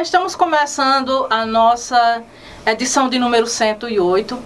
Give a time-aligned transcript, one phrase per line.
[0.00, 2.22] E estamos começando a nossa
[2.64, 4.42] edição de número 108.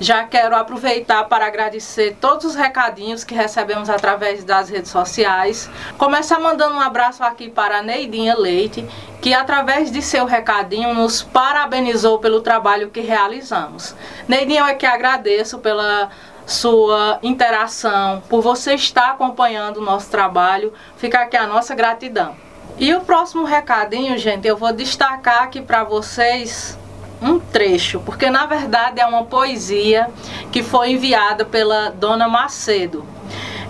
[0.00, 5.70] Já quero aproveitar para agradecer todos os recadinhos que recebemos através das redes sociais.
[5.96, 8.84] Começar mandando um abraço aqui para a Neidinha Leite,
[9.22, 13.94] que através de seu recadinho nos parabenizou pelo trabalho que realizamos.
[14.26, 16.10] Neidinha, eu é que agradeço pela
[16.44, 20.72] sua interação, por você estar acompanhando o nosso trabalho.
[20.96, 22.45] Fica aqui a nossa gratidão.
[22.78, 26.78] E o próximo recadinho, gente, eu vou destacar aqui para vocês
[27.22, 30.10] um trecho, porque na verdade é uma poesia
[30.52, 33.06] que foi enviada pela Dona Macedo.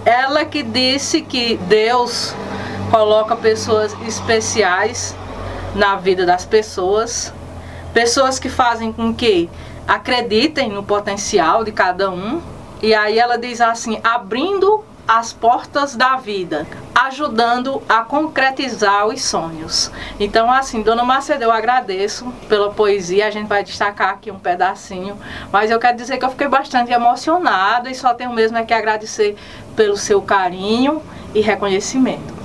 [0.04, 2.34] Ela que disse que Deus
[2.90, 5.14] coloca pessoas especiais
[5.72, 7.32] na vida das pessoas,
[7.94, 9.48] pessoas que fazem com que
[9.86, 12.42] acreditem no potencial de cada um
[12.82, 19.90] e aí ela diz assim: abrindo as portas da vida, ajudando a concretizar os sonhos.
[20.18, 25.16] Então, assim, Dona Macedo, eu agradeço pela poesia, a gente vai destacar aqui um pedacinho,
[25.52, 28.74] mas eu quero dizer que eu fiquei bastante emocionada e só tenho mesmo é que
[28.74, 29.36] agradecer
[29.76, 31.02] pelo seu carinho
[31.34, 32.35] e reconhecimento.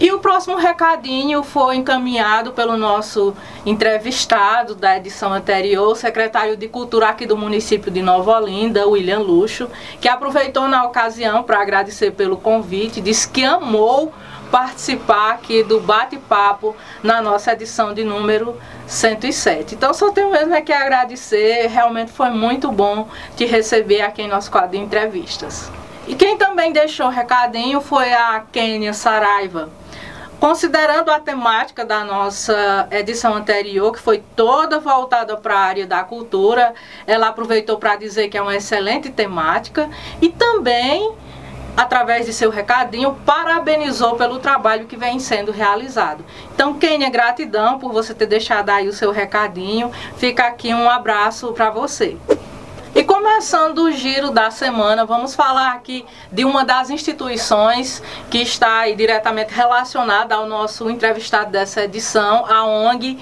[0.00, 3.34] E o próximo recadinho foi encaminhado pelo nosso
[3.66, 9.68] entrevistado da edição anterior, secretário de Cultura aqui do município de Nova Olinda, William Luxo,
[10.00, 14.14] que aproveitou na ocasião para agradecer pelo convite, disse que amou
[14.52, 19.74] participar aqui do bate-papo na nossa edição de número 107.
[19.74, 24.28] Então só tenho mesmo é que agradecer, realmente foi muito bom te receber aqui em
[24.28, 25.68] nosso quadro de entrevistas.
[26.06, 29.68] E quem também deixou recadinho foi a Kênia Saraiva,
[30.40, 36.04] Considerando a temática da nossa edição anterior, que foi toda voltada para a área da
[36.04, 36.74] cultura,
[37.08, 39.90] ela aproveitou para dizer que é uma excelente temática
[40.22, 41.12] e também,
[41.76, 46.24] através de seu recadinho, parabenizou pelo trabalho que vem sendo realizado.
[46.54, 49.90] Então, Kênia, gratidão por você ter deixado aí o seu recadinho.
[50.18, 52.16] Fica aqui um abraço para você.
[52.94, 58.88] E começando o giro da semana, vamos falar aqui de uma das instituições que está
[58.90, 63.18] diretamente relacionada ao nosso entrevistado dessa edição, a ONG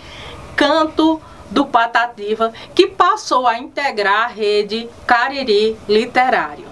[0.55, 6.67] Canto do Patativa, que passou a integrar a rede Cariri Literário.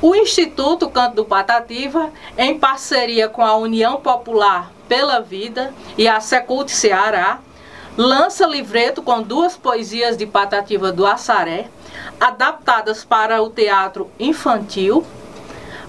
[0.00, 6.20] O Instituto Canto do Patativa, em parceria com a União Popular pela Vida e a
[6.20, 7.40] Secult Ceará,
[7.96, 11.70] lança livreto com duas poesias de Patativa do Assaré,
[12.20, 15.04] adaptadas para o teatro infantil.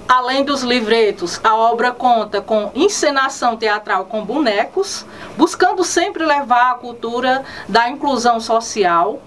[0.08, 6.76] Além dos livretos, a obra conta com encenação teatral com bonecos, buscando sempre levar a
[6.76, 9.20] cultura da inclusão social,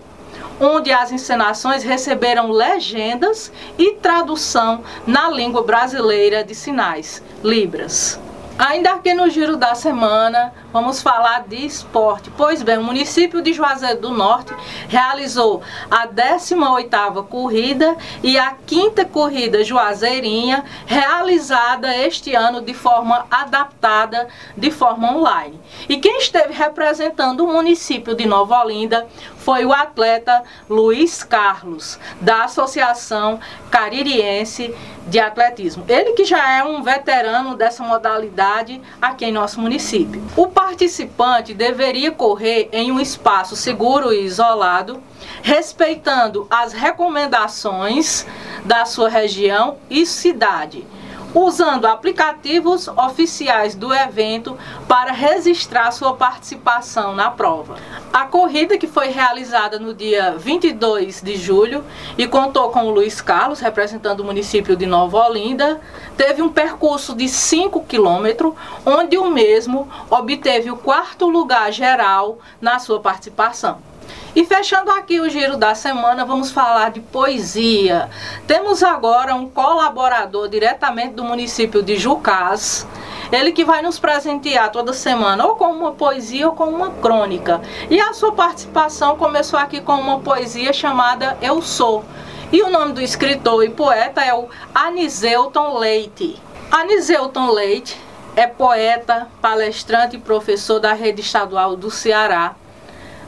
[0.59, 8.19] onde as encenações receberam legendas e tradução na língua brasileira de sinais, Libras.
[8.61, 12.31] Ainda aqui no giro da semana, vamos falar de esporte.
[12.37, 14.55] Pois bem, o município de Juazeiro do Norte
[14.87, 24.29] realizou a 18ª corrida e a quinta corrida Juazeirinha, realizada este ano de forma adaptada,
[24.55, 25.59] de forma online.
[25.89, 32.45] E quem esteve representando o município de Nova Olinda foi o atleta Luiz Carlos, da
[32.45, 33.41] Associação
[33.71, 34.75] Caririense
[35.11, 35.85] de Atletismo.
[35.89, 40.23] Ele que já é um veterano dessa modalidade aqui em nosso município.
[40.37, 45.03] O participante deveria correr em um espaço seguro e isolado,
[45.43, 48.25] respeitando as recomendações
[48.65, 50.87] da sua região e cidade
[51.35, 54.59] usando aplicativos oficiais do evento
[54.89, 57.77] para registrar sua participação na prova.
[58.13, 61.85] A corrida que foi realizada no dia 22 de julho
[62.19, 65.81] e contou com o Luiz Carlos, representando o município de Nova Olinda,
[66.17, 68.55] teve um percurso de 5 quilômetros,
[68.85, 73.90] onde o mesmo obteve o quarto lugar geral na sua participação.
[74.35, 78.09] E fechando aqui o giro da semana, vamos falar de poesia.
[78.47, 82.87] Temos agora um colaborador diretamente do município de Jucás,
[83.33, 87.61] ele que vai nos presentear toda semana ou com uma poesia ou com uma crônica.
[87.91, 92.05] E a sua participação começou aqui com uma poesia chamada Eu Sou.
[92.53, 96.41] E o nome do escritor e poeta é o Aniseuton Leite.
[96.71, 97.97] Aniseuton Leite
[98.37, 102.55] é poeta, palestrante e professor da rede estadual do Ceará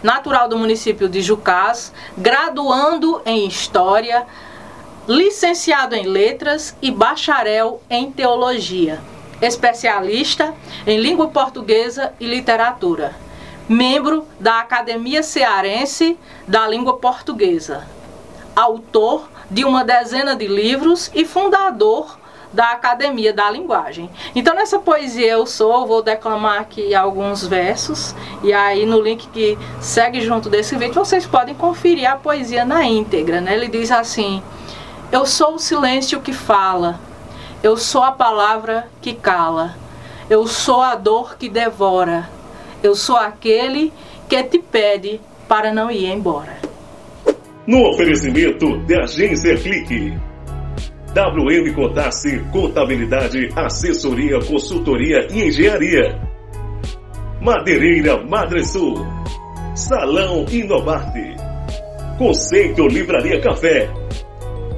[0.02, 4.26] natural do município de Jucás, graduando em História,
[5.06, 9.00] licenciado em Letras e bacharel em Teologia,
[9.40, 10.54] especialista
[10.87, 13.14] em Língua Portuguesa e Literatura,
[13.69, 17.87] membro da Academia Cearense da Língua Portuguesa,
[18.54, 22.19] autor de uma dezena de livros e fundador
[22.52, 24.10] da Academia da Linguagem.
[24.34, 29.58] Então, nessa poesia Eu Sou, vou declamar aqui alguns versos, e aí no link que
[29.81, 33.40] segue junto desse vídeo, vocês podem conferir a poesia na íntegra.
[33.40, 33.54] Né?
[33.54, 34.43] Ele diz assim:
[35.10, 37.00] Eu sou o silêncio que fala,
[37.62, 39.75] eu sou a palavra que cala,
[40.28, 42.28] eu sou a dor que devora,
[42.82, 43.93] eu sou aquele
[44.28, 46.56] que te pede para não ir embora.
[47.66, 50.31] No oferecimento de Agência Clique.
[51.14, 56.19] WM Contasse Contabilidade, Assessoria, Consultoria e Engenharia.
[57.38, 58.94] Madeireira Madresul.
[59.75, 61.37] Salão Inomarte.
[62.17, 63.91] Conceito Livraria Café.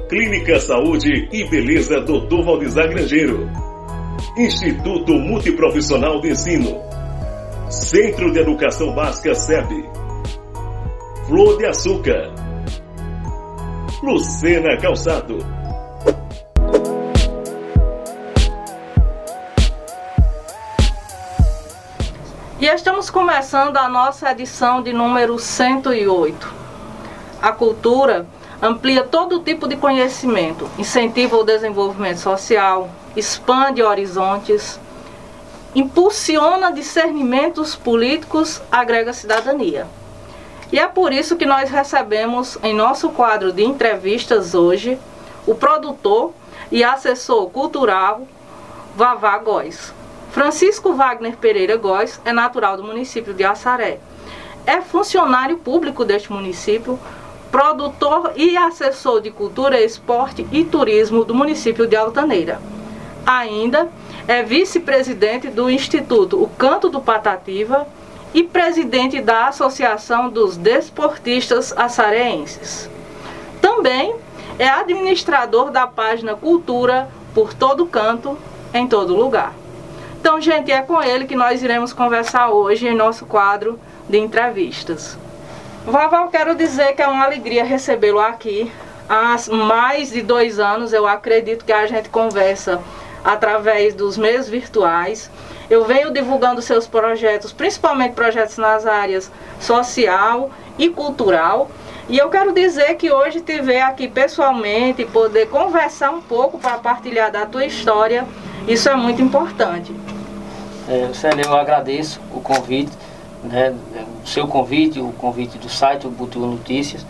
[0.09, 2.43] Clínica Saúde e Beleza Dr.
[2.43, 3.49] Valdizar Grangeiro.
[4.37, 6.81] Instituto Multiprofissional de Ensino.
[7.69, 9.69] Centro de Educação Básica SEB.
[11.27, 12.33] Flor de Açúcar.
[14.03, 15.37] Lucena Calçado.
[22.57, 26.53] E estamos começando a nossa edição de número 108.
[27.41, 28.25] A cultura
[28.61, 34.79] amplia todo tipo de conhecimento, incentiva o desenvolvimento social, expande horizontes,
[35.75, 39.85] impulsiona discernimentos políticos, agrega cidadania.
[40.71, 44.97] E é por isso que nós recebemos em nosso quadro de entrevistas hoje
[45.45, 46.33] o produtor
[46.71, 48.25] e assessor cultural
[48.95, 49.93] Vavá Góes.
[50.35, 53.99] Francisco Wagner Pereira Góes é natural do município de Assaré.
[54.65, 56.99] É funcionário público deste município,
[57.49, 62.59] produtor e assessor de cultura, esporte e turismo do município de Altaneira.
[63.25, 63.87] Ainda
[64.27, 67.87] é vice-presidente do Instituto O Canto do Patativa
[68.33, 72.89] e presidente da Associação dos Desportistas Assareenses.
[73.61, 74.13] Também
[74.59, 78.37] é administrador da página Cultura por todo canto,
[78.73, 79.53] em todo lugar.
[80.25, 83.79] Então, gente, é com ele que nós iremos conversar hoje em nosso quadro
[84.09, 85.15] de entrevistas.
[85.85, 88.71] Vavá, quero dizer que é uma alegria recebê-lo aqui.
[89.07, 92.81] Há mais de dois anos, eu acredito que a gente conversa
[93.23, 95.29] através dos meios virtuais.
[95.69, 101.69] Eu venho divulgando seus projetos, principalmente projetos nas áreas social e cultural.
[102.09, 106.57] E eu quero dizer que hoje te ver aqui pessoalmente e poder conversar um pouco
[106.57, 108.25] para partilhar da tua história,
[108.67, 109.93] isso é muito importante.
[110.87, 112.91] É, Célia, eu agradeço o convite,
[113.43, 113.73] né,
[114.23, 117.03] o seu convite, o convite do site, o Butu Notícias,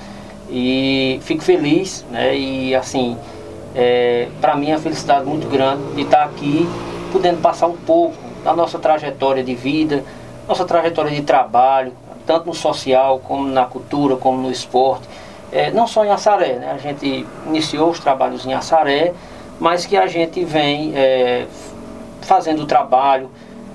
[0.50, 3.18] e fico feliz, né, e assim,
[3.75, 6.66] é, para mim é uma felicidade muito grande de estar aqui,
[7.12, 10.06] podendo passar um pouco da nossa trajetória de vida,
[10.48, 11.92] nossa trajetória de trabalho,
[12.25, 15.06] tanto no social, como na cultura, como no esporte,
[15.51, 19.13] é, não só em Assaré, né, a gente iniciou os trabalhos em Assaré,
[19.60, 21.45] mas que a gente vem é,
[22.22, 23.30] fazendo o trabalho,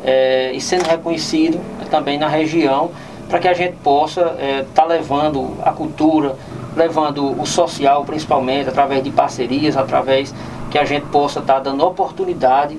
[0.04, 1.60] é, e sendo reconhecido
[1.90, 2.90] também na região,
[3.28, 6.36] para que a gente possa estar é, tá levando a cultura,
[6.76, 10.34] levando o social principalmente, através de parcerias, através
[10.70, 12.78] que a gente possa estar tá dando oportunidade,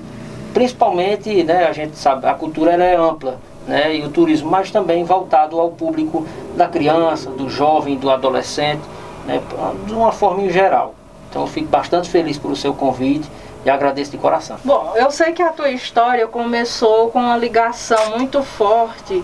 [0.52, 5.04] principalmente, né, a gente sabe, a cultura é ampla, né, e o turismo, mas também
[5.04, 6.26] voltado ao público
[6.56, 8.82] da criança, do jovem, do adolescente,
[9.26, 9.40] né,
[9.86, 10.94] de uma forma em geral.
[11.30, 13.26] Então eu fico bastante feliz pelo seu convite
[13.64, 14.58] e agradeço de coração.
[14.64, 19.22] Bom, eu sei que a tua história começou com uma ligação muito forte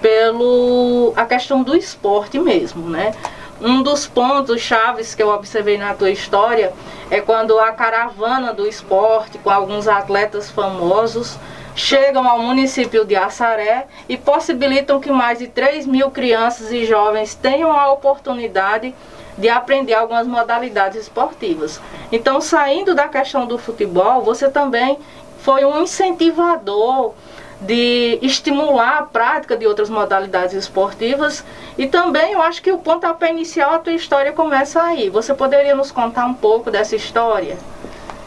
[0.00, 3.12] pelo a questão do esporte mesmo, né?
[3.60, 6.72] Um dos pontos chaves que eu observei na tua história
[7.10, 11.36] é quando a caravana do esporte com alguns atletas famosos
[11.74, 17.34] chegam ao município de Assaré e possibilitam que mais de 3 mil crianças e jovens
[17.34, 18.94] tenham a oportunidade
[19.38, 21.80] de aprender algumas modalidades esportivas.
[22.10, 24.98] Então, saindo da questão do futebol, você também
[25.40, 27.14] foi um incentivador
[27.60, 31.44] de estimular a prática de outras modalidades esportivas
[31.76, 35.08] e também eu acho que o pontapé inicial a tua história começa aí.
[35.08, 37.56] Você poderia nos contar um pouco dessa história?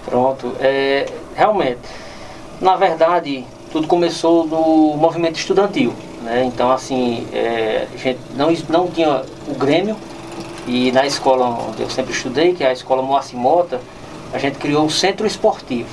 [0.06, 1.80] Pronto, é, realmente,
[2.60, 6.44] na verdade, tudo começou no movimento estudantil, né?
[6.44, 9.96] Então, assim, é, a gente não, não tinha o Grêmio,
[10.72, 13.82] e na escola onde eu sempre estudei, que é a escola Moacir Mota,
[14.34, 15.90] a gente criou o centro esportivo.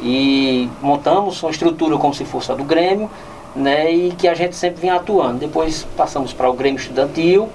[0.00, 3.10] E montamos uma estrutura como se fosse a do Grêmio,
[3.54, 5.40] né, e que a gente sempre vinha atuando.
[5.40, 7.50] Depois passamos para o Grêmio Estudantil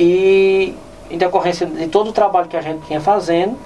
[0.00, 0.74] e
[1.10, 3.58] em decorrência de todo o trabalho que a gente vinha fazendo,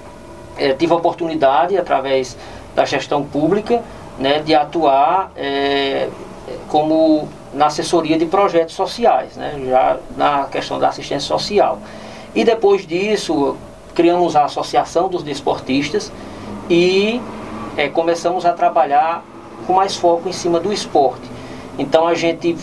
[0.57, 2.35] é, tive a oportunidade, através
[2.75, 3.81] da gestão pública,
[4.19, 6.09] né, de atuar é,
[6.67, 11.79] como na assessoria de projetos sociais, né, já na questão da assistência social.
[12.35, 13.55] E depois disso,
[13.93, 16.11] criamos a Associação dos Desportistas
[16.69, 17.21] e
[17.77, 19.23] é, começamos a trabalhar
[19.67, 21.29] com mais foco em cima do esporte.
[21.77, 22.55] Então a gente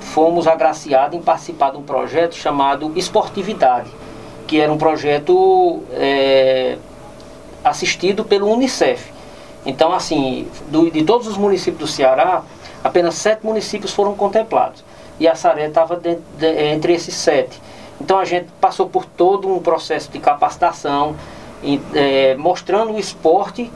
[0.00, 3.90] fomos agraciados em participar de um projeto chamado Esportividade,
[4.46, 6.78] que era um projeto é,
[7.62, 9.12] assistido pelo Unicef.
[9.66, 12.42] Então, assim, do, de todos os municípios do Ceará,
[12.84, 14.84] apenas sete municípios foram contemplados.
[15.18, 16.00] E a Saré estava
[16.40, 17.60] entre esses sete.
[18.00, 21.16] Então a gente passou por todo um processo de capacitação,
[21.62, 23.70] em, é, mostrando o esporte,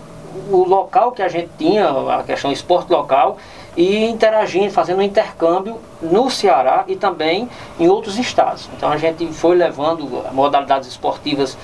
[0.50, 3.38] o local que a gente tinha, a questão esporte local,
[3.76, 7.48] e interagindo, fazendo um intercâmbio no Ceará e também
[7.78, 8.68] em outros estados.
[8.76, 11.56] Então a gente foi levando modalidades esportivas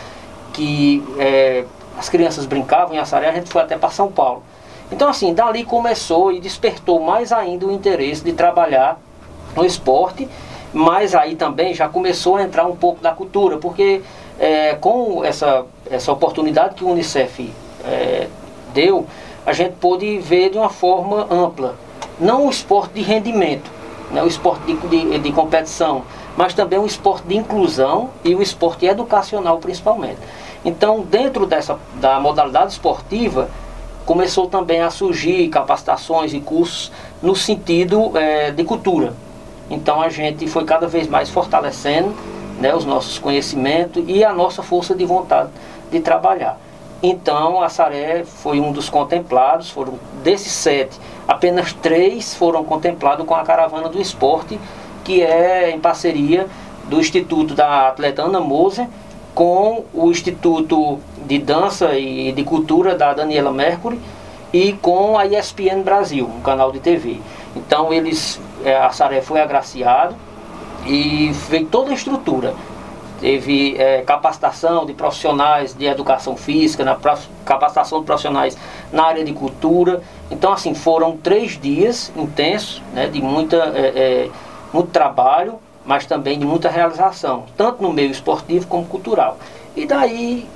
[0.52, 1.64] que é,
[1.98, 4.42] as crianças brincavam em Assaré, a gente foi até para São Paulo.
[4.90, 8.98] Então assim, dali começou e despertou mais ainda o interesse de trabalhar
[9.54, 10.28] no esporte,
[10.76, 14.02] mas aí também já começou a entrar um pouco da cultura, porque
[14.38, 17.50] é, com essa, essa oportunidade que o Unicef
[17.82, 18.26] é,
[18.74, 19.06] deu,
[19.46, 21.76] a gente pôde ver de uma forma ampla
[22.20, 23.70] não o esporte de rendimento,
[24.10, 26.02] né, o esporte de, de, de competição,
[26.36, 30.18] mas também o esporte de inclusão e o esporte educacional principalmente.
[30.62, 33.48] Então, dentro dessa da modalidade esportiva,
[34.04, 36.92] começou também a surgir capacitações e cursos
[37.22, 39.14] no sentido é, de cultura.
[39.70, 42.14] Então, a gente foi cada vez mais fortalecendo
[42.60, 45.50] né, os nossos conhecimentos e a nossa força de vontade
[45.90, 46.58] de trabalhar.
[47.02, 53.34] Então, a Saré foi um dos contemplados, foram desses sete, apenas três foram contemplados com
[53.34, 54.58] a Caravana do Esporte,
[55.04, 56.46] que é em parceria
[56.88, 58.88] do Instituto da Atleta Ana Moser
[59.34, 64.00] com o Instituto de Dança e de Cultura da Daniela Mercury
[64.50, 67.18] e com a ESPN Brasil, um canal de TV.
[67.54, 68.40] Então eles,
[68.74, 70.14] a Saré foi agraciado
[70.84, 72.54] e veio toda a estrutura
[73.20, 76.96] teve é, capacitação de profissionais de educação física, na
[77.44, 78.56] capacitação de profissionais
[78.92, 80.02] na área de cultura.
[80.30, 84.30] Então, assim, foram três dias intensos, né, de muita, é, é,
[84.72, 89.38] muito trabalho, mas também de muita realização, tanto no meio esportivo como cultural.
[89.74, 90.46] E daí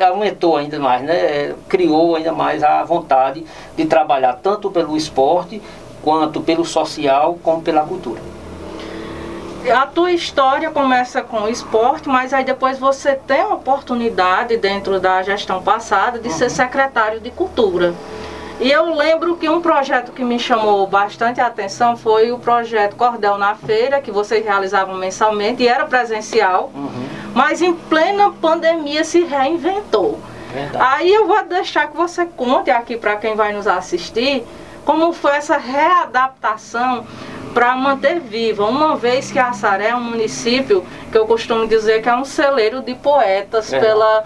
[0.00, 3.46] aumentou ainda mais, né, é, criou ainda mais a vontade
[3.76, 5.62] de trabalhar tanto pelo esporte,
[6.06, 8.20] quanto pelo social, como pela cultura
[9.68, 15.00] a tua história começa com o esporte, mas aí depois você tem a oportunidade, dentro
[15.00, 16.34] da gestão passada, de uhum.
[16.34, 17.92] ser secretário de cultura.
[18.60, 22.94] E eu lembro que um projeto que me chamou bastante a atenção foi o projeto
[22.94, 27.08] Cordel na Feira, que vocês realizavam mensalmente e era presencial, uhum.
[27.34, 30.20] mas em plena pandemia se reinventou.
[30.54, 30.84] Verdade.
[30.88, 34.46] Aí eu vou deixar que você conte aqui para quem vai nos assistir
[34.86, 37.04] como foi essa readaptação
[37.52, 42.08] para manter viva, uma vez que Assaré é um município que eu costumo dizer que
[42.08, 43.80] é um celeiro de poetas é.
[43.80, 44.24] pela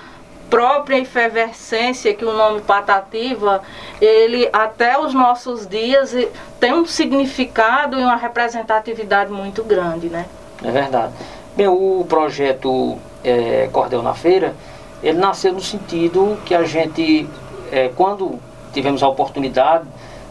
[0.50, 3.62] própria efervescência que o nome Patativa,
[4.00, 6.14] ele até os nossos dias
[6.58, 10.26] tem um significado e uma representatividade muito grande, né?
[10.62, 11.14] É verdade.
[11.56, 14.54] Bem, o projeto é, Cordel na Feira,
[15.02, 17.28] ele nasceu no sentido que a gente,
[17.70, 18.38] é, quando
[18.72, 19.84] tivemos a oportunidade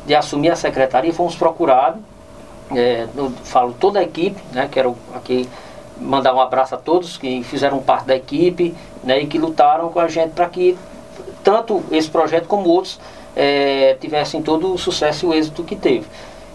[0.10, 2.02] de assumir a secretaria, fomos procurados
[2.76, 5.48] é, eu falo toda a equipe, né, quero aqui
[6.00, 10.00] mandar um abraço a todos que fizeram parte da equipe né, e que lutaram com
[10.00, 10.78] a gente para que
[11.44, 13.00] tanto esse projeto como outros
[13.36, 16.06] é, tivessem todo o sucesso e o êxito que teve.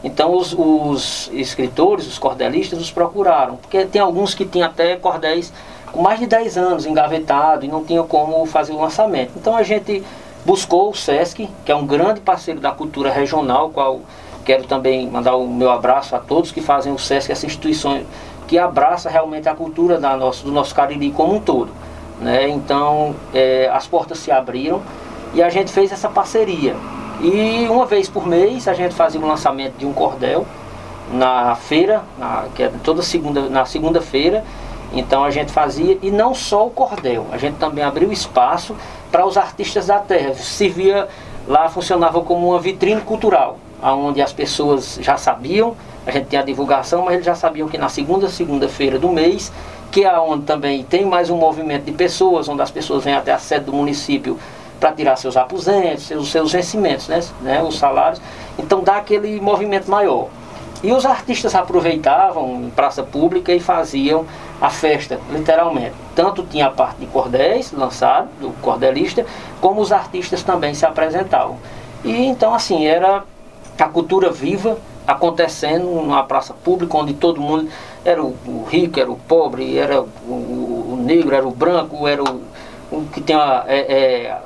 [0.03, 5.53] Então os, os, escritores, os cordelistas, nos procuraram, porque tem alguns que tinham até cordéis
[5.91, 9.33] com mais de 10 anos engavetado e não tinham como fazer o lançamento.
[9.37, 10.05] Então a gente
[10.45, 14.01] buscou o SESC, que é um grande parceiro da cultura regional, qual
[14.45, 18.03] Quero também mandar o meu abraço a todos que fazem o SESC, essa instituição
[18.47, 21.71] que abraça realmente a cultura da nossa, do nosso Cariri como um todo.
[22.21, 22.49] Né?
[22.51, 24.83] Então, é, as portas se abriram
[25.33, 26.77] e a gente fez essa parceria.
[27.23, 30.47] E uma vez por mês a gente fazia o lançamento de um cordel
[31.11, 34.45] na feira, na, que é toda segunda, na segunda-feira.
[34.95, 38.77] Então a gente fazia, e não só o cordel, a gente também abriu espaço
[39.11, 40.35] para os artistas da terra.
[40.35, 41.09] Servia,
[41.47, 43.59] lá funcionava como uma vitrine cultural
[43.93, 47.77] onde as pessoas já sabiam, a gente tem a divulgação, mas eles já sabiam que
[47.77, 49.53] na segunda segunda-feira do mês,
[49.91, 53.33] que é onde também tem mais um movimento de pessoas, onde as pessoas vêm até
[53.33, 54.39] a sede do município
[54.81, 58.21] para tirar seus aposentos, seus, seus vencimentos, né, né, os salários.
[58.59, 60.29] Então dá aquele movimento maior.
[60.83, 64.27] E os artistas aproveitavam em praça pública e faziam
[64.65, 65.95] a festa, literalmente.
[66.15, 69.27] Tanto tinha a parte de cordéis lançado, do cordelista,
[69.61, 71.59] como os artistas também se apresentavam.
[72.03, 73.25] E então assim, era
[73.79, 77.69] a cultura viva acontecendo numa praça pública onde todo mundo
[78.03, 82.41] era o, rico, era o pobre, era o, negro, era o branco, era o,
[82.91, 84.41] o que tem a, é,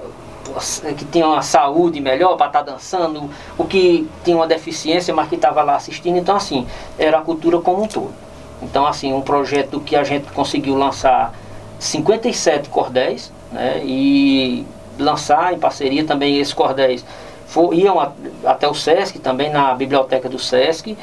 [0.84, 5.14] é, que tinha uma saúde melhor para estar tá dançando, o que tinha uma deficiência,
[5.14, 6.18] mas que estava lá assistindo.
[6.18, 6.66] Então, assim,
[6.98, 8.27] era a cultura como um todo.
[8.62, 11.32] Então, assim, um projeto que a gente conseguiu lançar
[11.78, 13.80] 57 cordéis, né?
[13.84, 14.66] E
[14.98, 17.04] lançar em parceria também esses cordéis
[17.46, 18.12] for, iam a,
[18.44, 20.96] até o SESC, também na biblioteca do SESC,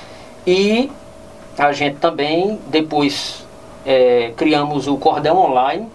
[0.45, 0.91] e
[1.57, 3.45] a gente também depois
[3.85, 5.89] é, criamos o cordel online,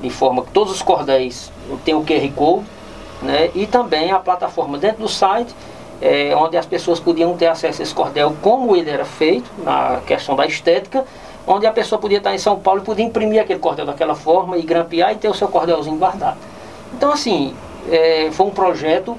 [0.00, 1.52] de forma que todos os cordéis
[1.84, 2.64] têm o QR Code,
[3.22, 3.50] né?
[3.54, 5.54] e também a plataforma dentro do site,
[6.02, 10.00] é, onde as pessoas podiam ter acesso a esse cordel como ele era feito, na
[10.04, 11.04] questão da estética,
[11.46, 14.58] onde a pessoa podia estar em São Paulo e podia imprimir aquele cordel daquela forma
[14.58, 16.38] e grampear e ter o seu cordelzinho guardado.
[16.92, 17.54] Então assim,
[17.90, 19.16] é, foi um projeto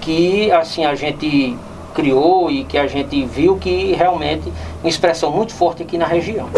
[0.00, 1.56] que assim a gente
[1.94, 6.48] criou e que a gente viu que realmente uma expressão muito forte aqui na região.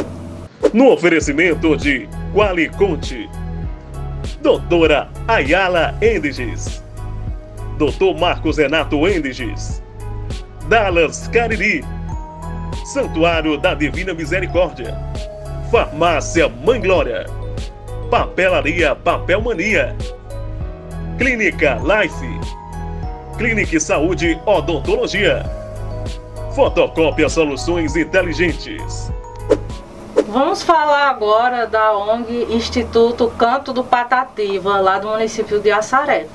[0.72, 3.28] No oferecimento de Qualiconte,
[4.40, 6.81] Doutora Ayala Endiges,
[7.82, 9.82] Doutor Marcos Renato Endiges,
[10.68, 11.84] Dallas Cariri,
[12.84, 14.96] Santuário da Divina Misericórdia,
[15.68, 17.26] Farmácia Mãe Glória,
[18.08, 19.96] Papelaria Papel Mania,
[21.18, 22.40] Clínica Life,
[23.36, 25.42] Clínica Saúde Odontologia,
[26.54, 29.10] Fotocópia Soluções Inteligentes.
[30.28, 36.28] Vamos falar agora da ONG Instituto Canto do Patativa, lá do município de Assaré.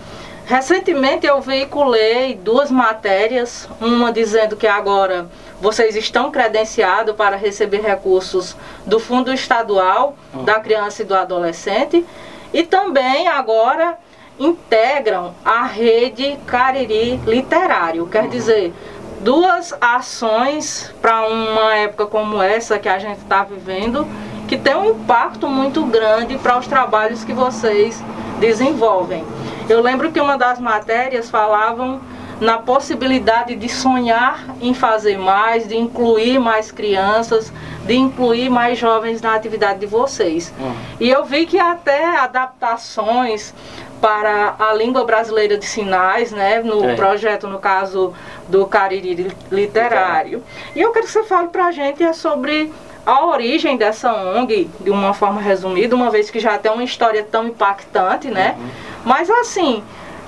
[0.48, 8.56] Recentemente eu veiculei duas matérias, uma dizendo que agora vocês estão credenciados para receber recursos
[8.86, 10.46] do Fundo Estadual uhum.
[10.46, 12.06] da Criança e do Adolescente
[12.54, 13.98] e também agora
[14.40, 18.08] integram a rede Cariri Literário.
[18.08, 18.30] Quer uhum.
[18.30, 18.74] dizer,
[19.20, 24.08] duas ações para uma época como essa que a gente está vivendo,
[24.48, 28.02] que tem um impacto muito grande para os trabalhos que vocês
[28.40, 29.26] desenvolvem.
[29.70, 32.00] Eu lembro que uma das matérias falavam
[32.40, 37.52] na possibilidade de sonhar em fazer mais, de incluir mais crianças,
[37.86, 40.54] de incluir mais jovens na atividade de vocês.
[40.60, 40.76] Uhum.
[41.00, 43.54] E eu vi que até adaptações
[44.00, 46.96] para a língua brasileira de sinais, né, no é.
[46.96, 48.14] projeto, no caso
[48.48, 50.44] do Cariri Literário.
[50.76, 52.72] E eu quero que você fale para a gente é sobre
[53.06, 57.24] a origem dessa ONG, de uma forma resumida, uma vez que já tem uma história
[57.24, 58.56] tão impactante, né?
[58.60, 58.87] Uhum.
[59.08, 59.82] Mas assim,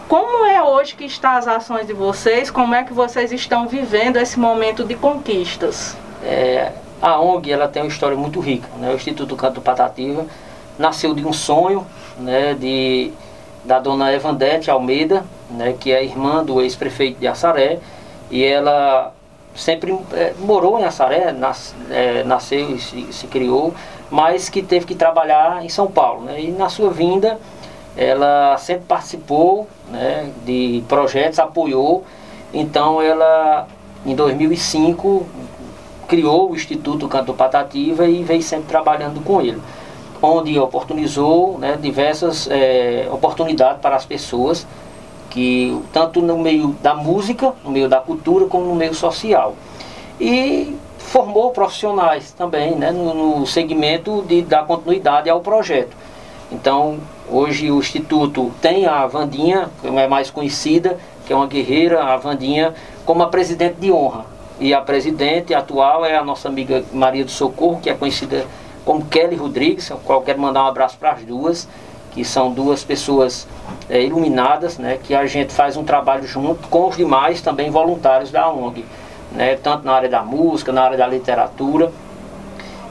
[0.08, 2.50] como é hoje que estão as ações de vocês?
[2.50, 5.98] Como é que vocês estão vivendo esse momento de conquistas?
[6.24, 8.70] É, a ONG ela tem uma história muito rica.
[8.78, 8.90] Né?
[8.90, 10.26] O Instituto Canto Patativa
[10.78, 11.86] nasceu de um sonho
[12.18, 13.12] né, de,
[13.66, 17.80] da dona Evandete Almeida, né, que é irmã do ex-prefeito de Assaré,
[18.32, 19.14] e ela
[19.54, 23.74] sempre é, morou em Assaré, nas, é, nasceu e se, se, criou,
[24.10, 26.22] mas que teve que trabalhar em São Paulo.
[26.22, 26.44] Né?
[26.44, 27.38] E na sua vinda
[28.00, 32.06] ela sempre participou né, de projetos, apoiou.
[32.54, 33.68] Então ela,
[34.06, 35.26] em 2005,
[36.08, 39.62] criou o Instituto Canto Patativa e veio sempre trabalhando com ele,
[40.22, 44.66] onde oportunizou né, diversas é, oportunidades para as pessoas,
[45.30, 49.56] que tanto no meio da música, no meio da cultura, como no meio social.
[50.22, 55.98] E formou profissionais também né, no, no segmento de dar continuidade ao projeto.
[56.50, 56.98] Então,
[57.32, 62.18] hoje o Instituto tem a Vandinha, que é mais conhecida, que é uma guerreira, a
[62.18, 62.74] Vandinha,
[63.06, 64.26] como a presidente de honra.
[64.60, 68.46] E a presidente atual é a nossa amiga Maria do Socorro, que é conhecida
[68.84, 71.68] como Kelly Rodrigues, ao qual quero mandar um abraço para as duas,
[72.12, 73.48] que são duas pessoas
[73.90, 78.32] é, iluminadas, né, que a gente faz um trabalho junto com os demais também voluntários
[78.32, 78.84] da ONG,
[79.32, 81.92] né, tanto na área da música, na área da literatura.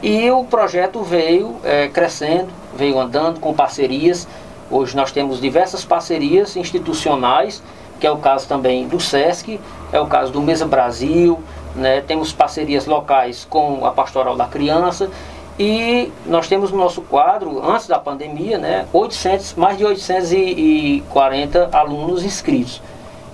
[0.03, 4.29] E o projeto veio é, crescendo, veio andando com parcerias.
[4.71, 7.63] Hoje nós temos diversas parcerias institucionais,
[7.99, 9.59] que é o caso também do SESC,
[9.93, 11.41] é o caso do Mesa Brasil,
[11.75, 12.01] né?
[12.01, 15.11] temos parcerias locais com a Pastoral da Criança
[15.59, 22.23] e nós temos no nosso quadro, antes da pandemia, né, 800, mais de 840 alunos
[22.23, 22.81] inscritos,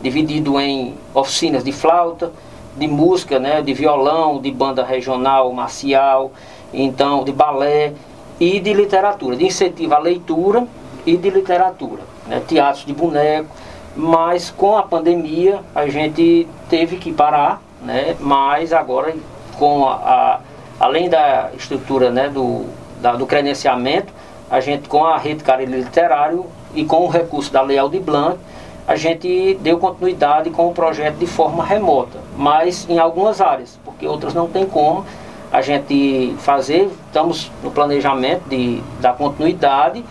[0.00, 2.32] dividido em oficinas de flauta,
[2.74, 6.32] de música, né, de violão, de banda regional, marcial,
[6.74, 7.92] então de balé
[8.38, 10.66] e de literatura, de incentivo à leitura
[11.06, 13.48] e de literatura, né, teatros de boneco,
[13.96, 19.14] mas com a pandemia a gente teve que parar, né, mas agora
[19.56, 20.40] com a, a
[20.80, 22.66] além da estrutura né, do,
[23.00, 24.12] da, do credenciamento,
[24.50, 28.38] a gente com a rede Carelli Literário e com o recurso da Lei Aldir Blanc,
[28.86, 34.06] a gente deu continuidade com o projeto de forma remota, mas em algumas áreas, porque
[34.06, 35.06] outras não tem como
[35.54, 40.04] a gente fazer, estamos no planejamento de dar continuidade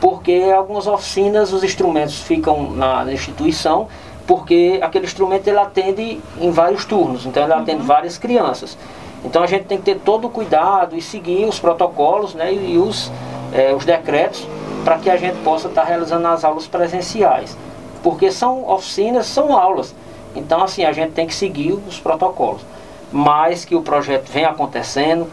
[0.00, 3.86] porque algumas oficinas os instrumentos ficam na, na instituição,
[4.26, 7.86] porque aquele instrumento ele atende em vários turnos, então ele atende uhum.
[7.86, 8.76] várias crianças.
[9.24, 12.76] Então a gente tem que ter todo o cuidado e seguir os protocolos né, e
[12.76, 13.08] os,
[13.52, 14.44] é, os decretos
[14.84, 17.56] para que a gente possa estar tá realizando as aulas presenciais.
[18.02, 19.94] Porque são oficinas, são aulas.
[20.34, 22.62] Então assim, a gente tem que seguir os protocolos.
[23.10, 25.28] Mas que o projeto vem acontecendo,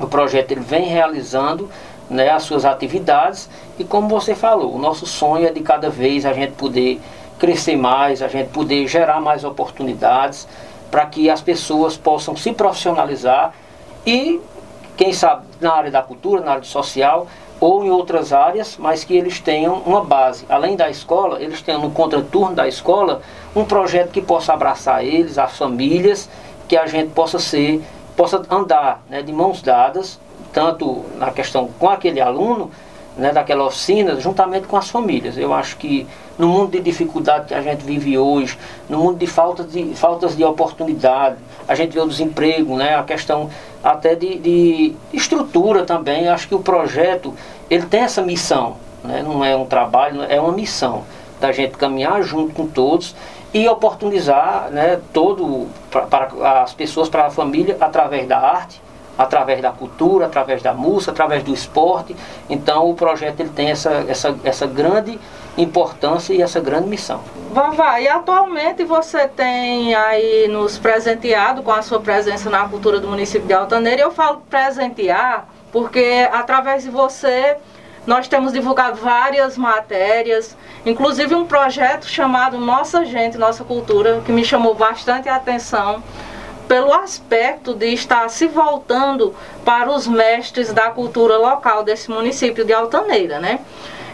[0.00, 1.70] o projeto ele vem realizando
[2.10, 3.48] né, as suas atividades
[3.78, 7.00] e como você falou, o nosso sonho é de cada vez a gente poder
[7.38, 10.46] crescer mais, a gente poder gerar mais oportunidades
[10.90, 13.52] para que as pessoas possam se profissionalizar
[14.06, 14.40] e,
[14.96, 17.26] quem sabe, na área da cultura, na área social
[17.60, 20.44] ou em outras áreas, mas que eles tenham uma base.
[20.48, 23.22] Além da escola, eles tenham no contraturno da escola
[23.56, 26.28] um projeto que possa abraçar eles, as famílias,
[26.74, 27.80] que a gente possa ser,
[28.16, 30.18] possa andar né, de mãos dadas,
[30.52, 32.68] tanto na questão com aquele aluno,
[33.16, 35.38] né, daquela oficina, juntamente com as famílias.
[35.38, 36.04] Eu acho que
[36.36, 38.58] no mundo de dificuldade que a gente vive hoje,
[38.88, 41.36] no mundo de faltas de, faltas de oportunidade,
[41.68, 43.48] a gente vê o desemprego, né, a questão
[43.80, 46.26] até de, de estrutura também.
[46.26, 47.32] Acho que o projeto
[47.70, 51.04] ele tem essa missão, né, não é um trabalho, é uma missão
[51.40, 53.14] da gente caminhar junto com todos
[53.54, 58.82] e oportunizar né, todo para as pessoas, para a família, através da arte,
[59.16, 62.16] através da cultura, através da música, através do esporte.
[62.50, 65.20] Então o projeto ele tem essa, essa, essa grande
[65.56, 67.20] importância e essa grande missão.
[67.52, 73.06] Vavá, e atualmente você tem aí nos presenteado com a sua presença na cultura do
[73.06, 74.02] município de Altaneira.
[74.02, 77.56] Eu falo presentear porque através de você
[78.06, 84.44] nós temos divulgado várias matérias, inclusive um projeto chamado Nossa Gente, Nossa Cultura, que me
[84.44, 86.02] chamou bastante a atenção
[86.68, 92.72] pelo aspecto de estar se voltando para os mestres da cultura local desse município de
[92.72, 93.60] Altaneira, né?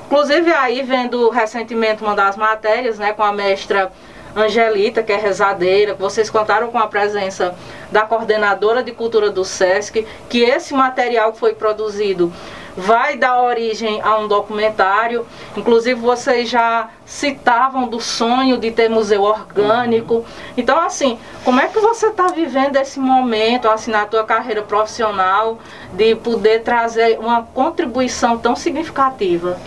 [0.06, 3.92] Inclusive aí vendo recentemente uma das matérias, né, com a mestra
[4.34, 7.54] Angelita, que é rezadeira, que vocês contaram com a presença
[7.90, 12.32] da coordenadora de cultura do SESC, que esse material que foi produzido
[12.76, 15.26] vai dar origem a um documentário.
[15.56, 20.24] Inclusive vocês já citavam do sonho de ter museu orgânico.
[20.56, 25.58] Então, assim, como é que você está vivendo esse momento, assim, na tua carreira profissional,
[25.92, 29.58] de poder trazer uma contribuição tão significativa?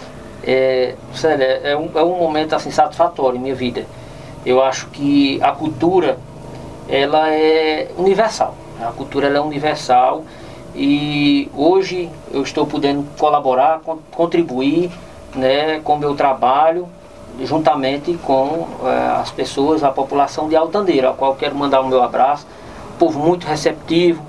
[0.45, 3.85] É, sério, é um, é um momento assim satisfatório em minha vida.
[4.45, 6.17] Eu acho que a cultura
[6.89, 8.55] ela é universal.
[8.81, 10.23] A cultura ela é universal
[10.75, 13.81] e hoje eu estou podendo colaborar,
[14.11, 14.91] contribuir
[15.35, 16.87] né, com o meu trabalho,
[17.41, 22.01] juntamente com é, as pessoas, a população de Altandeira, a qual quero mandar o meu
[22.01, 22.47] abraço.
[22.97, 24.23] Povo muito receptivo,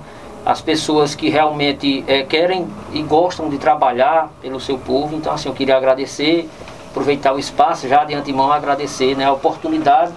[0.45, 5.17] as pessoas que realmente é, querem e gostam de trabalhar pelo seu povo.
[5.17, 6.49] Então, assim, eu queria agradecer,
[6.91, 10.13] aproveitar o espaço já de antemão, agradecer né, a oportunidade,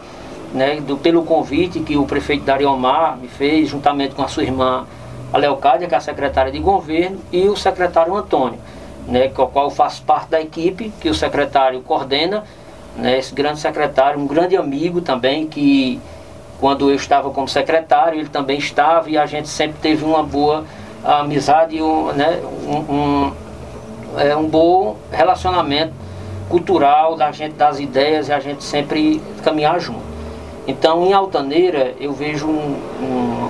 [0.53, 4.85] né, do, pelo convite que o prefeito Dariomar me fez, juntamente com a sua irmã
[5.31, 8.59] a Leocádia, que é a secretária de governo, e o secretário Antônio,
[9.07, 12.43] né, com o qual faço parte da equipe, que o secretário coordena,
[12.95, 15.99] né, esse grande secretário, um grande amigo também, que
[16.59, 20.65] quando eu estava como secretário, ele também estava, e a gente sempre teve uma boa
[21.03, 23.33] amizade, um, né, um, um,
[24.17, 25.93] é, um bom relacionamento
[26.49, 30.06] cultural da gente, das ideias, e a gente sempre caminhar junto.
[30.67, 32.75] Então, em Altaneira, eu vejo um,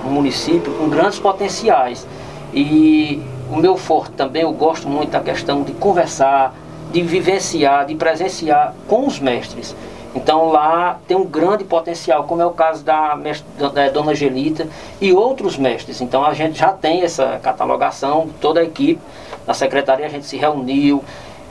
[0.06, 2.06] um, município com grandes potenciais.
[2.54, 6.54] E o meu forte também, eu gosto muito da questão de conversar,
[6.92, 9.74] de vivenciar, de presenciar com os mestres.
[10.14, 14.66] Então lá tem um grande potencial, como é o caso da, da Dona Angelita
[15.00, 16.00] e outros mestres.
[16.00, 19.00] Então a gente já tem essa catalogação, toda a equipe
[19.46, 21.04] da secretaria a gente se reuniu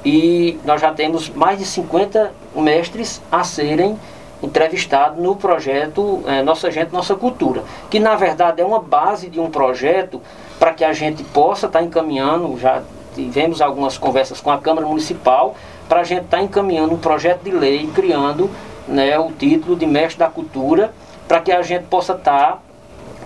[0.04, 3.98] e nós já temos mais de 50 mestres a serem
[4.42, 9.40] entrevistado no projeto é, Nossa Gente, Nossa Cultura, que na verdade é uma base de
[9.40, 10.22] um projeto
[10.60, 12.82] para que a gente possa estar tá encaminhando, já
[13.16, 15.56] tivemos algumas conversas com a Câmara Municipal,
[15.90, 18.50] para a gente estar tá encaminhando um projeto de lei, criando
[18.88, 20.94] né, o título de Mestre da Cultura,
[21.28, 22.60] para que a gente possa estar tá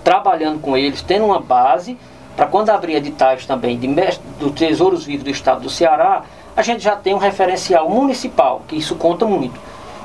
[0.04, 1.98] trabalhando com eles, tendo uma base,
[2.36, 6.24] para quando abrir editais também de mestre, do Tesouros Vivos do Estado do Ceará,
[6.56, 9.60] a gente já tem um referencial municipal, que isso conta muito.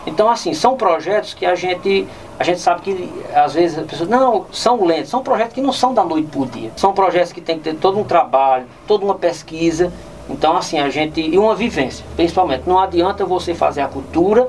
[0.06, 2.06] Então, assim, são projetos que a gente,
[2.38, 5.72] a gente sabe que às vezes as pessoas, não, são lentos, são projetos que não
[5.72, 6.70] são da noite para o dia.
[6.76, 9.92] São projetos que tem que ter todo um trabalho, toda uma pesquisa.
[10.30, 12.62] Então, assim, a gente, e uma vivência, principalmente.
[12.66, 14.48] Não adianta você fazer a cultura,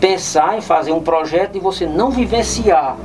[0.00, 2.96] pensar em fazer um projeto e você não vivenciar,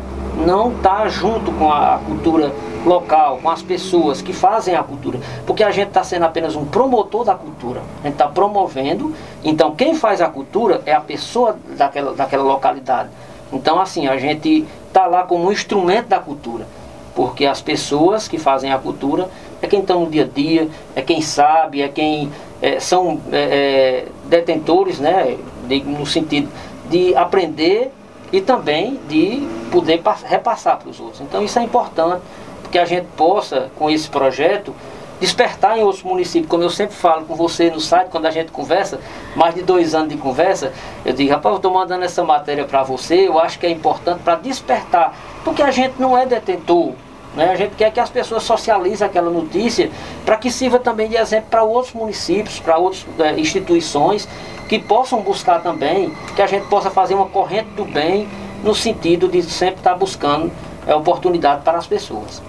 [0.45, 2.51] não estar tá junto com a cultura
[2.85, 6.65] local, com as pessoas que fazem a cultura, porque a gente está sendo apenas um
[6.65, 9.13] promotor da cultura, a gente está promovendo,
[9.43, 13.09] então quem faz a cultura é a pessoa daquela, daquela localidade.
[13.53, 16.65] Então, assim, a gente está lá como um instrumento da cultura,
[17.13, 19.29] porque as pessoas que fazem a cultura
[19.61, 23.37] é quem está no dia a dia, é quem sabe, é quem é, são é,
[23.37, 26.49] é detentores, né, de, no sentido
[26.89, 27.91] de aprender
[28.31, 31.21] e também de poder repassar para os outros.
[31.21, 32.21] Então isso é importante
[32.71, 34.73] que a gente possa, com esse projeto,
[35.21, 36.49] despertar em outros municípios.
[36.49, 38.99] Como eu sempre falo com você no site, quando a gente conversa,
[39.35, 40.73] mais de dois anos de conversa,
[41.05, 44.21] eu digo, rapaz, eu estou mandando essa matéria para você, eu acho que é importante
[44.23, 46.93] para despertar, porque a gente não é detentor.
[47.35, 47.51] Né?
[47.51, 49.91] A gente quer que as pessoas socializem aquela notícia
[50.25, 54.27] para que sirva também de exemplo para outros municípios, para outras é, instituições
[54.67, 58.27] que possam buscar também, que a gente possa fazer uma corrente do bem
[58.63, 60.51] no sentido de sempre estar buscando
[60.87, 62.41] é, oportunidade para as pessoas.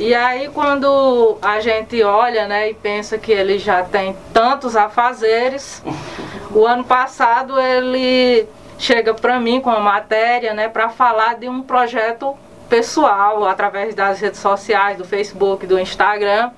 [0.00, 5.82] E aí quando a gente olha né, e pensa que ele já tem tantos afazeres,
[6.50, 11.60] o ano passado ele chega para mim com uma matéria né, para falar de um
[11.60, 12.34] projeto
[12.66, 16.50] pessoal através das redes sociais, do Facebook, do Instagram,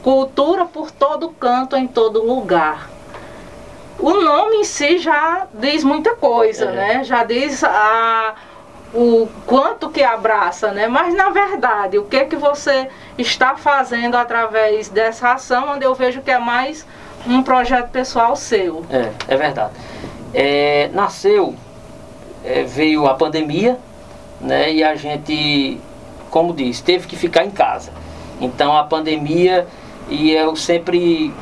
[0.00, 2.88] cultura por todo canto, em todo lugar.
[3.98, 6.72] O nome em si já diz muita coisa, é.
[6.72, 7.04] né?
[7.04, 8.34] Já diz a
[8.94, 10.86] o quanto que abraça, né?
[10.86, 16.22] Mas na verdade, o que que você está fazendo através dessa ação, onde eu vejo
[16.22, 16.86] que é mais
[17.26, 18.84] um projeto pessoal seu?
[18.88, 19.72] É, é verdade.
[20.32, 21.56] É, nasceu,
[22.44, 23.78] é, veio a pandemia,
[24.40, 24.72] né?
[24.72, 25.80] E a gente,
[26.30, 27.92] como diz, teve que ficar em casa.
[28.40, 29.66] Então a pandemia
[30.08, 31.32] e eu sempre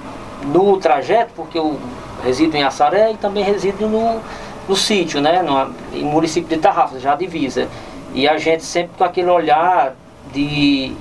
[0.47, 1.79] no trajeto, porque eu
[2.25, 4.21] resido em Assaré e também resido no
[4.69, 5.43] no sítio, né?
[5.43, 7.69] No, em município de Tarrafas, já divisa.
[8.15, 9.95] E a gente sempre com aquele olhar
[10.33, 10.95] de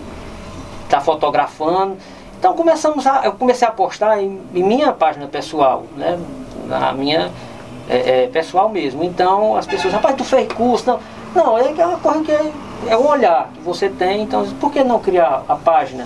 [0.83, 1.97] estar tá fotografando.
[2.39, 6.19] Então começamos a, eu comecei a postar em, em minha página pessoal, né?
[6.67, 7.31] Na minha
[7.89, 9.03] é, é, pessoal mesmo.
[9.03, 10.99] Então as pessoas, rapaz, tu fez curso, não.
[11.33, 12.51] Não, é uma coisa que é,
[12.87, 16.05] é um olhar que você tem, então por que não criar a página?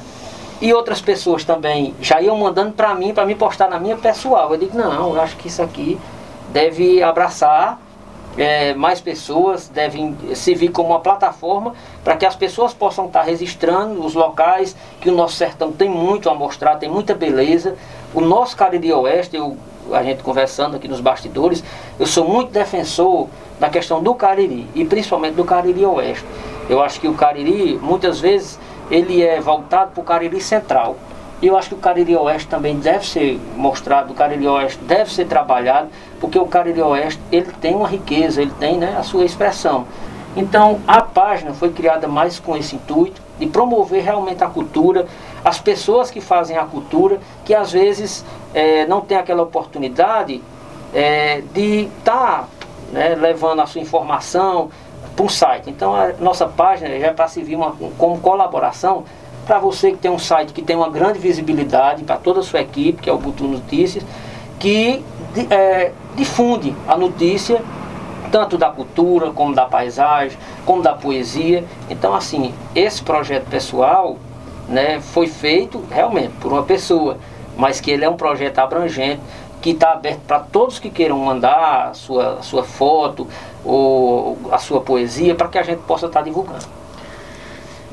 [0.62, 4.52] E outras pessoas também já iam mandando para mim, para me postar na minha pessoal.
[4.52, 6.00] Eu digo, não, eu acho que isso aqui
[6.56, 7.78] deve abraçar
[8.38, 14.06] é, mais pessoas, devem servir como uma plataforma para que as pessoas possam estar registrando
[14.06, 17.76] os locais que o nosso sertão tem muito a mostrar, tem muita beleza.
[18.14, 19.58] O nosso Cariri Oeste, eu,
[19.92, 21.62] a gente conversando aqui nos bastidores,
[22.00, 23.28] eu sou muito defensor
[23.60, 26.26] da questão do Cariri e principalmente do Cariri Oeste.
[26.70, 28.58] Eu acho que o Cariri, muitas vezes,
[28.90, 30.96] ele é voltado para o Cariri Central.
[31.42, 35.12] E eu acho que o Cariri Oeste também deve ser mostrado, o Cariri Oeste deve
[35.12, 39.26] ser trabalhado, porque o Cariri Oeste ele tem uma riqueza, ele tem né, a sua
[39.26, 39.86] expressão.
[40.36, 45.08] Então a página foi criada mais com esse intuito de promover realmente a cultura,
[45.44, 50.42] as pessoas que fazem a cultura, que às vezes é, não tem aquela oportunidade
[50.94, 52.48] é, de estar tá,
[52.92, 54.70] né, levando a sua informação
[55.16, 55.70] para um site.
[55.70, 59.04] Então a nossa página já é para servir uma, como colaboração
[59.46, 62.62] para você que tem um site que tem uma grande visibilidade, para toda a sua
[62.62, 64.04] equipe, que é o Butu Notícias,
[64.60, 65.04] que
[65.50, 67.62] é, difunde a notícia
[68.32, 71.64] tanto da cultura, como da paisagem, como da poesia.
[71.90, 74.18] Então, assim, esse projeto pessoal
[74.68, 77.18] né, foi feito realmente por uma pessoa,
[77.58, 79.22] mas que ele é um projeto abrangente
[79.62, 83.28] que está aberto para todos que queiram mandar a sua, a sua foto
[83.64, 86.66] ou a sua poesia para que a gente possa estar tá divulgando.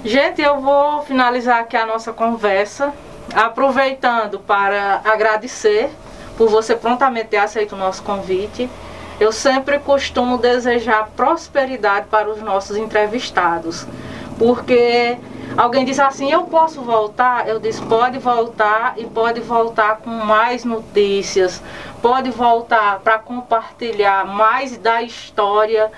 [0.04, 2.92] Gente, eu vou finalizar aqui a nossa conversa,
[3.32, 5.90] aproveitando para agradecer
[6.36, 8.68] por você prontamente ter aceito o nosso convite.
[9.20, 13.86] Eu sempre costumo desejar prosperidade para os nossos entrevistados,
[14.40, 15.16] porque
[15.56, 17.46] alguém diz assim: eu posso voltar?
[17.46, 21.62] Eu disse: pode voltar e pode voltar com mais notícias,
[22.02, 25.92] pode voltar para compartilhar mais da história,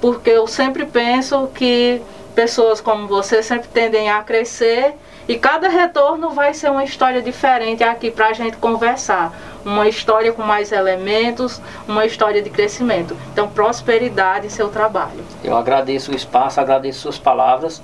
[0.00, 2.02] porque eu sempre penso que
[2.34, 4.94] pessoas como você sempre tendem a crescer
[5.26, 9.32] e cada retorno vai ser uma história diferente aqui para a gente conversar.
[9.64, 13.16] Uma história com mais elementos, uma história de crescimento.
[13.32, 15.24] Então, prosperidade em seu trabalho.
[15.42, 17.82] Eu agradeço o espaço, agradeço suas palavras,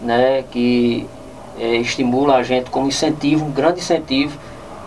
[0.00, 1.08] né, que
[1.58, 4.38] é, estimula a gente como incentivo, um grande incentivo.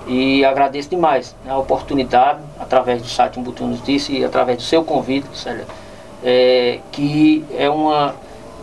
[0.07, 4.83] E agradeço demais né, a oportunidade, através do site Umbutu Notícia e através do seu
[4.83, 5.65] convite, Célia,
[6.23, 8.13] é, que é uma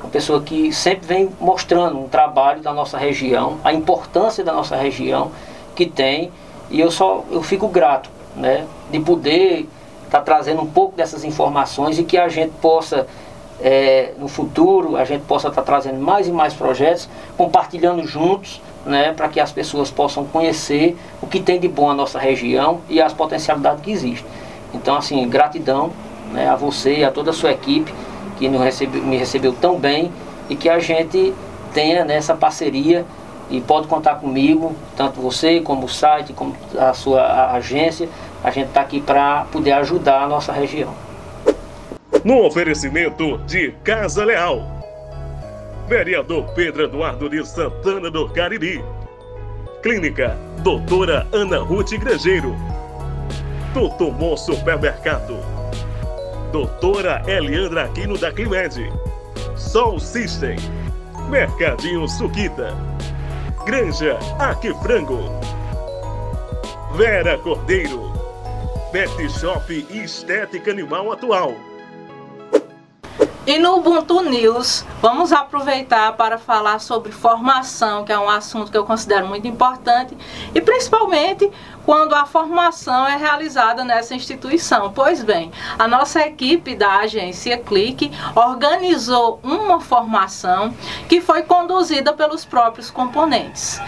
[0.02, 4.76] uma pessoa que sempre vem mostrando um trabalho da nossa região, a importância da nossa
[4.76, 5.30] região
[5.76, 6.30] que tem,
[6.70, 9.68] e eu só eu fico grato, né, de poder
[10.04, 13.06] estar tá trazendo um pouco dessas informações e que a gente possa
[13.60, 19.12] é, no futuro a gente possa estar trazendo mais e mais projetos, compartilhando juntos, né,
[19.12, 23.00] para que as pessoas possam conhecer o que tem de bom a nossa região e
[23.00, 24.26] as potencialidades que existem.
[24.74, 25.92] Então, assim, gratidão
[26.32, 27.94] né, a você e a toda a sua equipe
[28.50, 30.10] que recebe, me recebeu tão bem
[30.48, 31.34] e que a gente
[31.72, 33.04] tenha nessa parceria
[33.50, 38.08] e pode contar comigo, tanto você como o site, como a sua agência.
[38.42, 40.92] A gente está aqui para poder ajudar a nossa região.
[42.24, 44.62] No oferecimento de Casa Leal,
[45.88, 48.82] vereador Pedro Eduardo de Santana do Cariri,
[49.82, 52.56] Clínica Doutora Ana Ruth Grangeiro,
[54.18, 55.36] Mon Supermercado,
[56.52, 58.92] Doutora Eliandra Aquino da Climed,
[59.56, 60.56] Sol System,
[61.30, 62.76] Mercadinho Suquita.
[63.64, 65.30] Granja Aqui Frango.
[66.94, 68.12] Vera Cordeiro.
[68.92, 71.71] Pet Shop Estética Animal Atual.
[73.44, 78.78] E no Ubuntu News, vamos aproveitar para falar sobre formação, que é um assunto que
[78.78, 80.16] eu considero muito importante,
[80.54, 81.50] e principalmente
[81.84, 84.92] quando a formação é realizada nessa instituição.
[84.92, 90.72] Pois bem, a nossa equipe da agência Clique organizou uma formação
[91.08, 93.80] que foi conduzida pelos próprios componentes.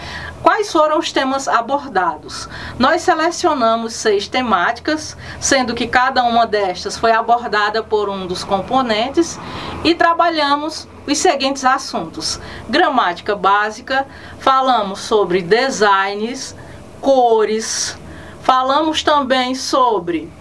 [0.45, 2.47] Quais foram os temas abordados?
[2.77, 9.39] Nós selecionamos seis temáticas, sendo que cada uma destas foi abordada por um dos componentes
[9.83, 14.05] e trabalhamos os seguintes assuntos: gramática básica,
[14.37, 16.55] falamos sobre designs,
[17.01, 17.97] cores,
[18.43, 20.31] falamos também sobre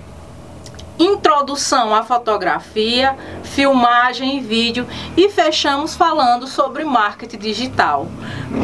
[0.98, 8.06] introdução à fotografia, filmagem e vídeo e fechamos falando sobre marketing digital.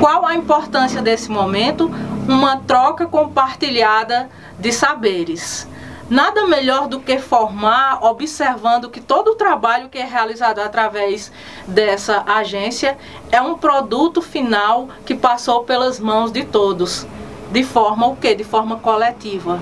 [0.01, 1.91] Qual a importância desse momento?
[2.29, 5.69] Uma troca compartilhada de saberes.
[6.09, 11.31] Nada melhor do que formar observando que todo o trabalho que é realizado através
[11.67, 12.99] dessa agência
[13.31, 17.07] é um produto final que passou pelas mãos de todos,
[17.53, 18.35] de forma o que?
[18.35, 19.61] De forma coletiva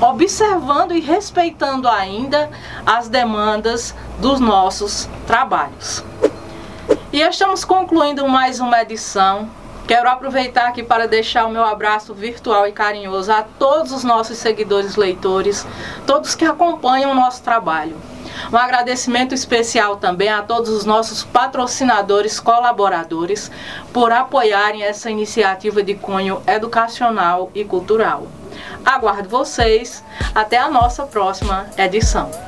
[0.00, 2.50] observando e respeitando ainda
[2.86, 6.04] as demandas dos nossos trabalhos.
[7.12, 9.50] E estamos concluindo mais uma edição.
[9.86, 14.36] Quero aproveitar aqui para deixar o meu abraço virtual e carinhoso a todos os nossos
[14.36, 15.66] seguidores leitores,
[16.06, 17.96] todos que acompanham o nosso trabalho.
[18.52, 23.50] Um agradecimento especial também a todos os nossos patrocinadores, colaboradores,
[23.92, 28.26] por apoiarem essa iniciativa de cunho educacional e cultural.
[28.84, 30.04] Aguardo vocês.
[30.34, 32.47] Até a nossa próxima edição.